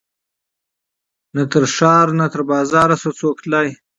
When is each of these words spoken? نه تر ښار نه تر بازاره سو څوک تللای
نه 1.35 1.43
تر 1.51 1.63
ښار 1.75 2.07
نه 2.19 2.25
تر 2.33 2.41
بازاره 2.49 2.95
سو 3.01 3.09
څوک 3.19 3.35
تللای 3.43 3.69